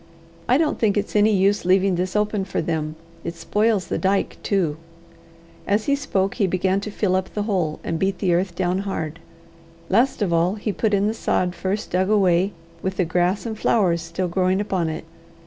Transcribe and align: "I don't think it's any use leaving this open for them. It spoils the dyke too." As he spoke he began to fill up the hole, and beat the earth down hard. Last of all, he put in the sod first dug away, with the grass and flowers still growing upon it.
"I 0.49 0.57
don't 0.57 0.79
think 0.79 0.97
it's 0.97 1.15
any 1.15 1.29
use 1.31 1.63
leaving 1.63 1.93
this 1.93 2.15
open 2.15 2.43
for 2.43 2.59
them. 2.59 2.95
It 3.23 3.35
spoils 3.35 3.85
the 3.85 3.99
dyke 3.99 4.37
too." 4.41 4.77
As 5.67 5.85
he 5.85 5.95
spoke 5.95 6.33
he 6.33 6.47
began 6.47 6.79
to 6.81 6.89
fill 6.89 7.15
up 7.15 7.31
the 7.35 7.43
hole, 7.43 7.79
and 7.83 7.99
beat 7.99 8.17
the 8.17 8.33
earth 8.33 8.55
down 8.55 8.79
hard. 8.79 9.19
Last 9.89 10.23
of 10.23 10.33
all, 10.33 10.55
he 10.55 10.71
put 10.73 10.95
in 10.95 11.05
the 11.05 11.13
sod 11.13 11.53
first 11.53 11.91
dug 11.91 12.09
away, 12.09 12.51
with 12.81 12.97
the 12.97 13.05
grass 13.05 13.45
and 13.45 13.55
flowers 13.55 14.01
still 14.01 14.27
growing 14.27 14.59
upon 14.59 14.89
it. 14.89 15.03